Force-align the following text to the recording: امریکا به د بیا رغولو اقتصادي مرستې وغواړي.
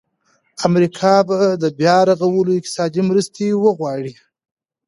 امریکا 0.67 1.15
به 1.27 1.37
د 1.61 1.63
بیا 1.79 1.97
رغولو 2.09 2.51
اقتصادي 2.59 3.01
مرستې 3.09 3.47
وغواړي. 3.63 4.13